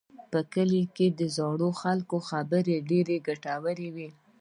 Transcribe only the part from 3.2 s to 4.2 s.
ګټورې وي.